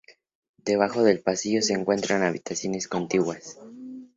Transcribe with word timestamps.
Debajo 0.57 1.03
del 1.03 1.19
pasillo 1.21 1.61
se 1.61 1.73
encuentran 1.73 2.23
habitaciones 2.23 2.87
contiguas. 2.87 3.59